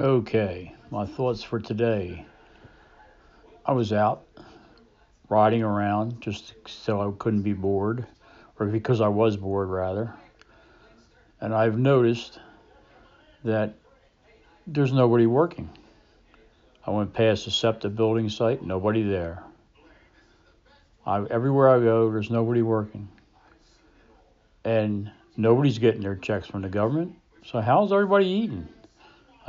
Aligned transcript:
Okay, 0.00 0.74
my 0.90 1.04
thoughts 1.04 1.42
for 1.42 1.60
today. 1.60 2.24
I 3.66 3.72
was 3.72 3.92
out 3.92 4.26
riding 5.28 5.62
around 5.62 6.22
just 6.22 6.54
so 6.66 7.02
I 7.02 7.12
couldn't 7.18 7.42
be 7.42 7.52
bored, 7.52 8.06
or 8.58 8.64
because 8.64 9.02
I 9.02 9.08
was 9.08 9.36
bored, 9.36 9.68
rather. 9.68 10.14
And 11.38 11.52
I've 11.52 11.76
noticed 11.78 12.40
that 13.44 13.74
there's 14.66 14.94
nobody 14.94 15.26
working. 15.26 15.68
I 16.86 16.92
went 16.92 17.12
past 17.12 17.44
the 17.44 17.50
SEPTA 17.50 17.90
building 17.90 18.30
site, 18.30 18.62
nobody 18.62 19.02
there. 19.02 19.44
I, 21.04 21.26
everywhere 21.26 21.68
I 21.68 21.78
go, 21.78 22.10
there's 22.10 22.30
nobody 22.30 22.62
working. 22.62 23.06
And 24.64 25.10
nobody's 25.36 25.76
getting 25.76 26.00
their 26.00 26.16
checks 26.16 26.46
from 26.46 26.62
the 26.62 26.70
government. 26.70 27.16
So, 27.44 27.60
how's 27.60 27.92
everybody 27.92 28.24
eating? 28.24 28.66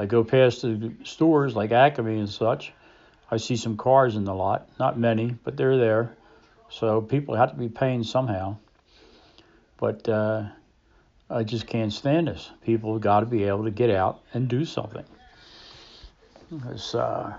I 0.02 0.08
go 0.08 0.24
past 0.24 0.64
the 0.64 0.92
stores 1.04 1.56
like 1.56 1.72
Acme 1.72 2.18
and 2.18 2.28
such. 2.28 2.74
I 3.30 3.38
see 3.38 3.56
some 3.56 3.78
cars 3.78 4.16
in 4.16 4.24
the 4.24 4.34
lot, 4.34 4.68
not 4.80 4.98
many, 4.98 5.36
but 5.44 5.56
they're 5.56 5.78
there. 5.78 6.18
So 6.72 7.02
people 7.02 7.36
have 7.36 7.52
to 7.52 7.56
be 7.56 7.70
paying 7.70 8.04
somehow. 8.04 8.58
But 9.78 10.10
uh, 10.10 10.46
I 11.30 11.44
just 11.44 11.68
can't 11.68 11.94
stand 11.94 12.30
this. 12.30 12.50
People 12.66 12.94
have 12.94 13.04
got 13.04 13.20
to 13.20 13.28
be 13.28 13.44
able 13.44 13.66
to 13.66 13.70
get 13.70 13.92
out 13.92 14.22
and 14.34 14.48
do 14.48 14.66
something. 14.66 15.06
It's, 16.72 16.96
uh, 16.96 17.36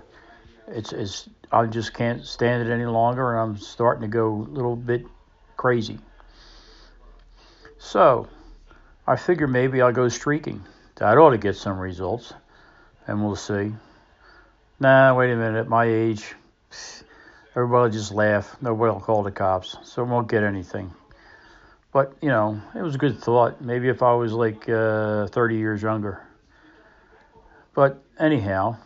it's, 0.69 0.93
it's, 0.93 1.27
I 1.51 1.65
just 1.65 1.93
can't 1.93 2.25
stand 2.25 2.65
it 2.65 2.71
any 2.71 2.85
longer, 2.85 3.31
and 3.31 3.41
I'm 3.41 3.57
starting 3.57 4.03
to 4.03 4.07
go 4.07 4.35
a 4.35 4.47
little 4.49 4.77
bit 4.77 5.05
crazy. 5.57 5.99
So 7.77 8.29
I 9.05 9.17
figure 9.17 9.47
maybe 9.47 9.81
I'll 9.81 9.91
go 9.91 10.07
streaking. 10.07 10.63
That 10.95 11.17
ought 11.17 11.31
to 11.31 11.37
get 11.37 11.57
some 11.57 11.77
results 11.77 12.31
and 13.07 13.23
we'll 13.23 13.35
see. 13.35 13.73
Nah, 14.79 15.15
wait 15.15 15.31
a 15.31 15.35
minute. 15.35 15.59
At 15.59 15.67
my 15.67 15.85
age, 15.85 16.33
everybody 17.55 17.93
just 17.93 18.11
laugh. 18.11 18.55
Nobody 18.61 18.91
will 18.91 18.99
call 18.99 19.23
the 19.23 19.31
cops, 19.31 19.77
so 19.83 20.03
we 20.03 20.11
won't 20.11 20.27
get 20.27 20.43
anything. 20.43 20.93
But 21.91 22.15
you 22.21 22.29
know, 22.29 22.59
it 22.75 22.81
was 22.81 22.95
a 22.95 22.97
good 22.97 23.19
thought. 23.19 23.61
Maybe 23.61 23.87
if 23.87 24.01
I 24.01 24.13
was 24.13 24.33
like 24.33 24.67
uh, 24.67 25.27
30 25.27 25.55
years 25.55 25.81
younger. 25.81 26.21
But 27.75 28.03
anyhow, 28.19 28.77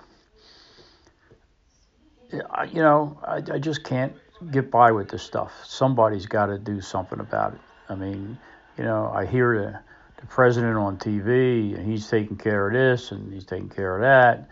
you 2.32 2.42
know, 2.82 3.20
I, 3.24 3.38
I 3.54 3.60
just 3.60 3.84
can't 3.84 4.14
get 4.52 4.70
by 4.70 4.92
with 4.92 5.10
this 5.10 5.24
stuff. 5.24 5.52
Somebody's 5.66 6.26
got 6.26 6.48
to 6.48 6.58
do 6.58 6.82
something 6.82 7.20
about 7.20 7.54
it. 7.54 7.62
I 7.90 7.96
mean, 7.96 8.38
you 8.78 8.84
know, 8.84 9.12
I 9.14 9.26
hear 9.26 9.58
the 9.58 9.80
the 10.18 10.26
president 10.26 10.78
on 10.78 10.98
TV, 10.98 11.76
and 11.76 11.86
he's 11.86 12.08
taking 12.08 12.38
care 12.38 12.68
of 12.68 12.74
this 12.74 13.12
and 13.12 13.32
he's 13.32 13.46
taking 13.46 13.70
care 13.70 13.96
of 13.96 14.02
that. 14.02 14.50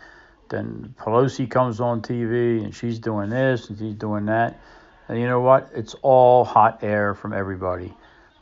Then 0.48 0.94
Pelosi 0.98 1.50
comes 1.50 1.80
on 1.80 2.02
TV 2.02 2.62
and 2.62 2.74
she's 2.74 2.98
doing 2.98 3.30
this 3.30 3.68
and 3.68 3.78
she's 3.78 3.94
doing 3.94 4.26
that. 4.26 4.60
And 5.08 5.18
you 5.20 5.26
know 5.26 5.40
what? 5.40 5.70
It's 5.74 5.94
all 6.02 6.44
hot 6.44 6.82
air 6.82 7.14
from 7.14 7.32
everybody. 7.32 7.92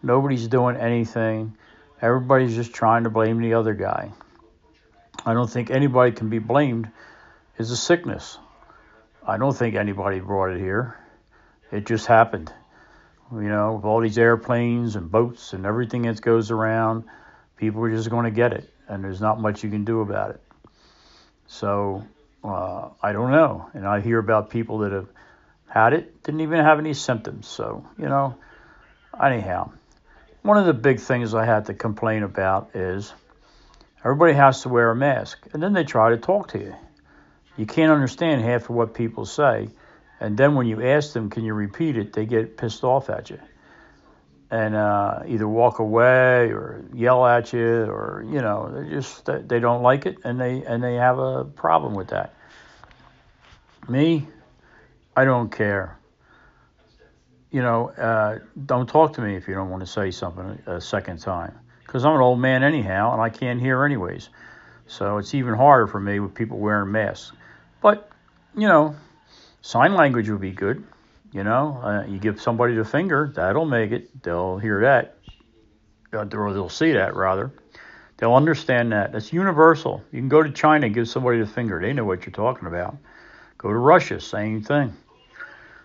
Nobody's 0.02 0.48
doing 0.48 0.76
anything. 0.76 1.56
Everybody's 2.00 2.54
just 2.54 2.74
trying 2.74 3.04
to 3.04 3.10
blame 3.10 3.40
the 3.40 3.54
other 3.54 3.72
guy. 3.72 4.12
I 5.24 5.32
don't 5.32 5.50
think 5.50 5.70
anybody 5.70 6.12
can 6.12 6.28
be 6.28 6.38
blamed. 6.38 6.90
It's 7.56 7.70
a 7.70 7.76
sickness. 7.76 8.38
I 9.26 9.38
don't 9.38 9.56
think 9.56 9.74
anybody 9.74 10.20
brought 10.20 10.50
it 10.50 10.60
here. 10.60 10.98
It 11.72 11.86
just 11.86 12.06
happened 12.06 12.52
you 13.34 13.48
know, 13.48 13.74
with 13.74 13.84
all 13.84 14.00
these 14.00 14.18
airplanes 14.18 14.96
and 14.96 15.10
boats 15.10 15.52
and 15.52 15.66
everything 15.66 16.02
that 16.02 16.20
goes 16.20 16.50
around, 16.50 17.04
people 17.56 17.82
are 17.82 17.90
just 17.90 18.10
going 18.10 18.24
to 18.24 18.30
get 18.30 18.52
it, 18.52 18.72
and 18.88 19.02
there's 19.02 19.20
not 19.20 19.40
much 19.40 19.64
you 19.64 19.70
can 19.70 19.84
do 19.84 20.00
about 20.00 20.30
it. 20.30 20.40
So 21.46 22.04
uh, 22.42 22.90
I 23.02 23.12
don't 23.12 23.30
know, 23.30 23.68
and 23.74 23.86
I 23.86 24.00
hear 24.00 24.18
about 24.18 24.50
people 24.50 24.78
that 24.78 24.92
have 24.92 25.08
had 25.68 25.92
it 25.92 26.22
didn't 26.22 26.40
even 26.40 26.60
have 26.60 26.78
any 26.78 26.94
symptoms. 26.94 27.48
So 27.48 27.86
you 27.98 28.08
know, 28.08 28.36
anyhow, 29.20 29.72
one 30.42 30.58
of 30.58 30.66
the 30.66 30.74
big 30.74 31.00
things 31.00 31.34
I 31.34 31.44
had 31.44 31.66
to 31.66 31.74
complain 31.74 32.22
about 32.22 32.70
is 32.74 33.12
everybody 34.04 34.34
has 34.34 34.62
to 34.62 34.68
wear 34.68 34.90
a 34.90 34.96
mask, 34.96 35.46
and 35.52 35.62
then 35.62 35.72
they 35.72 35.84
try 35.84 36.10
to 36.10 36.18
talk 36.18 36.48
to 36.48 36.58
you. 36.58 36.74
You 37.56 37.66
can't 37.66 37.92
understand 37.92 38.42
half 38.42 38.64
of 38.64 38.70
what 38.70 38.94
people 38.94 39.26
say 39.26 39.68
and 40.24 40.38
then 40.38 40.54
when 40.54 40.66
you 40.66 40.82
ask 40.82 41.12
them, 41.12 41.28
can 41.28 41.44
you 41.44 41.52
repeat 41.52 41.98
it, 41.98 42.14
they 42.14 42.24
get 42.24 42.56
pissed 42.56 42.82
off 42.82 43.10
at 43.10 43.28
you 43.28 43.38
and 44.50 44.74
uh, 44.74 45.20
either 45.26 45.46
walk 45.46 45.80
away 45.80 46.50
or 46.50 46.84
yell 46.94 47.26
at 47.26 47.52
you 47.52 47.84
or 47.84 48.24
you 48.26 48.40
know 48.40 48.70
they 48.72 48.88
just 48.88 49.28
they 49.48 49.58
don't 49.58 49.82
like 49.82 50.06
it 50.06 50.16
and 50.24 50.40
they 50.40 50.64
and 50.64 50.82
they 50.82 50.94
have 50.94 51.18
a 51.18 51.44
problem 51.44 51.94
with 51.94 52.08
that. 52.08 52.34
Me, 53.86 54.26
I 55.14 55.24
don't 55.24 55.50
care. 55.50 55.98
You 57.50 57.62
know, 57.62 57.90
uh, 57.90 58.38
don't 58.64 58.88
talk 58.88 59.12
to 59.14 59.20
me 59.20 59.36
if 59.36 59.46
you 59.46 59.54
don't 59.54 59.68
want 59.68 59.82
to 59.82 59.86
say 59.86 60.10
something 60.10 60.58
a 60.66 60.80
second 60.80 61.18
time 61.18 61.58
because 61.86 62.04
I'm 62.04 62.14
an 62.14 62.20
old 62.20 62.40
man 62.40 62.62
anyhow 62.62 63.12
and 63.12 63.20
I 63.20 63.28
can't 63.28 63.60
hear 63.60 63.84
anyways. 63.84 64.30
So 64.86 65.18
it's 65.18 65.34
even 65.34 65.52
harder 65.54 65.86
for 65.86 66.00
me 66.00 66.18
with 66.20 66.32
people 66.32 66.58
wearing 66.58 66.92
masks. 66.92 67.32
But 67.82 68.08
you 68.56 68.68
know, 68.68 68.96
Sign 69.64 69.94
language 69.94 70.28
would 70.28 70.42
be 70.42 70.50
good. 70.50 70.84
You 71.32 71.42
know, 71.42 71.80
uh, 71.82 72.04
you 72.06 72.18
give 72.18 72.38
somebody 72.38 72.74
the 72.74 72.84
finger, 72.84 73.32
that'll 73.34 73.64
make 73.64 73.92
it. 73.92 74.22
They'll 74.22 74.58
hear 74.58 74.82
that, 74.82 75.16
uh, 76.12 76.26
or 76.36 76.52
they'll 76.52 76.68
see 76.68 76.92
that 76.92 77.16
rather. 77.16 77.50
They'll 78.18 78.34
understand 78.34 78.92
that. 78.92 79.12
That's 79.12 79.32
universal. 79.32 80.04
You 80.12 80.20
can 80.20 80.28
go 80.28 80.42
to 80.42 80.50
China 80.50 80.90
give 80.90 81.08
somebody 81.08 81.38
the 81.38 81.46
finger. 81.46 81.80
They 81.80 81.94
know 81.94 82.04
what 82.04 82.26
you're 82.26 82.34
talking 82.34 82.68
about. 82.68 82.98
Go 83.56 83.70
to 83.70 83.78
Russia, 83.78 84.20
same 84.20 84.62
thing. 84.62 84.92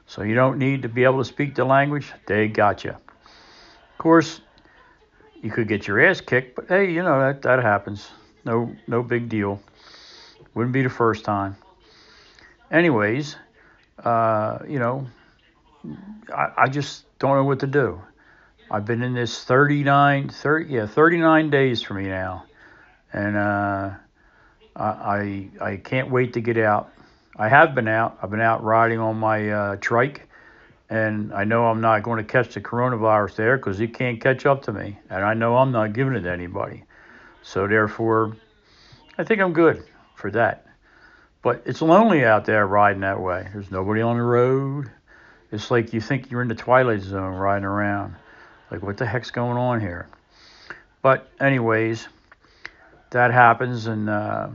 So 0.07 0.23
you 0.23 0.35
don't 0.35 0.57
need 0.57 0.81
to 0.81 0.89
be 0.89 1.05
able 1.05 1.19
to 1.19 1.25
speak 1.25 1.55
the 1.55 1.63
language. 1.63 2.11
They 2.27 2.49
got 2.49 2.83
you. 2.83 2.91
Of 2.91 3.97
course, 3.97 4.41
you 5.41 5.51
could 5.51 5.69
get 5.69 5.87
your 5.87 6.05
ass 6.05 6.19
kicked, 6.19 6.57
but 6.57 6.67
hey, 6.67 6.91
you 6.91 7.01
know 7.01 7.17
that 7.21 7.43
that 7.43 7.63
happens. 7.63 8.09
No, 8.43 8.75
no 8.87 9.03
big 9.03 9.29
deal. 9.29 9.61
Wouldn't 10.53 10.73
be 10.73 10.81
the 10.81 10.89
first 10.89 11.23
time. 11.23 11.55
Anyways, 12.69 13.37
uh, 14.03 14.59
you 14.67 14.79
know, 14.79 15.07
I, 16.35 16.51
I 16.57 16.67
just 16.67 17.05
don't 17.19 17.35
know 17.35 17.43
what 17.43 17.59
to 17.59 17.67
do. 17.67 18.01
I've 18.71 18.85
been 18.85 19.01
in 19.01 19.13
this 19.13 19.43
39, 19.43 20.29
30, 20.29 20.73
yeah, 20.73 20.85
39 20.85 21.49
days 21.49 21.81
for 21.81 21.95
me 21.95 22.07
now. 22.07 22.45
And 23.11 23.35
uh, 23.35 23.91
I, 24.75 25.49
I 25.59 25.77
can't 25.77 26.11
wait 26.11 26.33
to 26.33 26.41
get 26.41 26.57
out. 26.57 26.91
I 27.35 27.49
have 27.49 27.73
been 27.73 27.87
out. 27.87 28.19
I've 28.21 28.29
been 28.29 28.41
out 28.41 28.63
riding 28.63 28.99
on 28.99 29.17
my 29.17 29.49
uh, 29.49 29.75
trike. 29.77 30.27
And 30.89 31.33
I 31.33 31.43
know 31.43 31.67
I'm 31.67 31.81
not 31.81 32.03
going 32.03 32.17
to 32.17 32.23
catch 32.23 32.53
the 32.53 32.61
coronavirus 32.61 33.35
there 33.35 33.57
because 33.57 33.79
it 33.79 33.93
can't 33.93 34.21
catch 34.21 34.45
up 34.45 34.63
to 34.63 34.73
me. 34.73 34.97
And 35.09 35.23
I 35.23 35.33
know 35.33 35.57
I'm 35.57 35.71
not 35.71 35.93
giving 35.93 36.15
it 36.15 36.21
to 36.21 36.31
anybody. 36.31 36.83
So 37.41 37.67
therefore, 37.67 38.35
I 39.17 39.23
think 39.23 39.41
I'm 39.41 39.53
good 39.53 39.83
for 40.15 40.31
that. 40.31 40.65
But 41.41 41.63
it's 41.65 41.81
lonely 41.81 42.25
out 42.25 42.45
there 42.45 42.67
riding 42.67 43.01
that 43.01 43.21
way. 43.21 43.47
There's 43.53 43.71
nobody 43.71 44.01
on 44.01 44.17
the 44.17 44.23
road. 44.23 44.91
It's 45.51 45.71
like 45.71 45.93
you 45.93 46.01
think 46.01 46.29
you're 46.29 46.41
in 46.41 46.47
the 46.47 46.55
twilight 46.55 47.01
zone 47.01 47.35
riding 47.35 47.65
around. 47.65 48.15
Like, 48.69 48.83
what 48.83 48.97
the 48.97 49.05
heck's 49.05 49.31
going 49.31 49.57
on 49.57 49.79
here? 49.79 50.07
But, 51.01 51.29
anyways, 51.39 52.07
that 53.11 53.31
happens, 53.31 53.87
and 53.87 54.09
uh, 54.09 54.49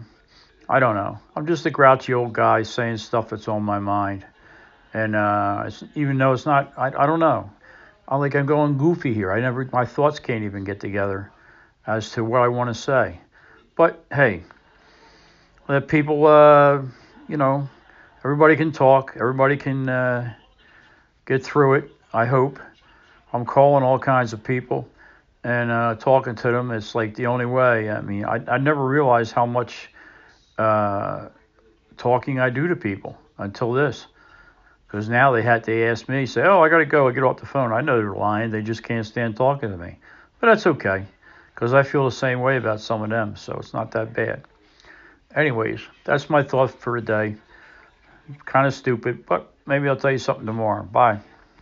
I 0.68 0.78
don't 0.78 0.94
know. 0.94 1.18
I'm 1.34 1.46
just 1.46 1.66
a 1.66 1.70
grouchy 1.70 2.14
old 2.14 2.32
guy 2.32 2.62
saying 2.62 2.98
stuff 2.98 3.30
that's 3.30 3.48
on 3.48 3.62
my 3.62 3.78
mind. 3.78 4.24
And 4.92 5.16
uh, 5.16 5.70
even 5.94 6.18
though 6.18 6.32
it's 6.32 6.46
not, 6.46 6.74
I, 6.76 6.86
I 6.86 7.06
don't 7.06 7.18
know. 7.18 7.50
I'm 8.06 8.20
like 8.20 8.36
I'm 8.36 8.46
going 8.46 8.78
goofy 8.78 9.14
here. 9.14 9.32
I 9.32 9.40
never, 9.40 9.68
my 9.72 9.86
thoughts 9.86 10.18
can't 10.20 10.44
even 10.44 10.64
get 10.64 10.78
together 10.78 11.32
as 11.86 12.10
to 12.12 12.24
what 12.24 12.42
I 12.42 12.48
want 12.48 12.72
to 12.72 12.80
say. 12.80 13.18
But 13.74 14.04
hey, 14.12 14.44
let 15.68 15.88
people, 15.88 16.26
uh, 16.26 16.82
you 17.28 17.36
know, 17.36 17.68
everybody 18.24 18.56
can 18.56 18.72
talk, 18.72 19.16
everybody 19.18 19.56
can 19.56 19.88
uh, 19.88 20.34
get 21.26 21.44
through 21.44 21.74
it. 21.74 21.90
I 22.12 22.26
hope. 22.26 22.58
I'm 23.32 23.44
calling 23.44 23.82
all 23.82 23.98
kinds 23.98 24.32
of 24.32 24.44
people 24.44 24.88
and 25.42 25.70
uh, 25.70 25.96
talking 25.96 26.34
to 26.36 26.52
them. 26.52 26.70
It's 26.70 26.94
like 26.94 27.14
the 27.14 27.26
only 27.26 27.46
way. 27.46 27.90
I 27.90 28.00
mean, 28.00 28.24
I, 28.24 28.40
I 28.46 28.58
never 28.58 28.84
realized 28.84 29.32
how 29.32 29.46
much 29.46 29.90
uh, 30.58 31.28
talking 31.96 32.38
I 32.38 32.50
do 32.50 32.68
to 32.68 32.76
people 32.76 33.18
until 33.38 33.72
this. 33.72 34.06
Because 34.86 35.08
now 35.08 35.32
they 35.32 35.42
had 35.42 35.64
to 35.64 35.84
ask 35.86 36.08
me, 36.08 36.24
say, 36.26 36.42
oh, 36.42 36.60
I 36.60 36.68
got 36.68 36.78
to 36.78 36.86
go. 36.86 37.08
I 37.08 37.12
get 37.12 37.24
off 37.24 37.38
the 37.38 37.46
phone. 37.46 37.72
I 37.72 37.80
know 37.80 37.98
they're 37.98 38.14
lying. 38.14 38.52
They 38.52 38.62
just 38.62 38.84
can't 38.84 39.04
stand 39.04 39.36
talking 39.36 39.70
to 39.70 39.76
me. 39.76 39.96
But 40.40 40.48
that's 40.48 40.66
okay 40.68 41.04
because 41.54 41.74
I 41.74 41.82
feel 41.82 42.04
the 42.04 42.12
same 42.12 42.40
way 42.40 42.56
about 42.56 42.80
some 42.80 43.02
of 43.02 43.10
them. 43.10 43.34
So 43.34 43.54
it's 43.54 43.72
not 43.72 43.90
that 43.92 44.12
bad. 44.12 44.44
Anyways, 45.34 45.80
that's 46.04 46.30
my 46.30 46.42
thought 46.42 46.70
for 46.70 47.00
today. 47.00 47.36
Kind 48.44 48.66
of 48.66 48.74
stupid, 48.74 49.26
but 49.26 49.52
maybe 49.66 49.88
I'll 49.88 49.96
tell 49.96 50.12
you 50.12 50.18
something 50.18 50.46
tomorrow. 50.46 50.84
Bye. 50.84 51.20